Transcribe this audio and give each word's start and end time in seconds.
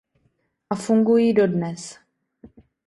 A 0.69 0.75
fungují 0.75 1.33
dodnes. 1.33 1.99